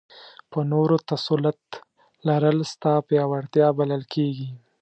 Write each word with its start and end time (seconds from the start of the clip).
په 0.51 0.59
نورو 0.71 0.97
تسلط 1.09 1.61
لرل 2.27 2.57
ستا 2.71 2.93
پیاوړتیا 3.07 3.67
بلل 3.77 4.03
کېږي. 4.13 4.49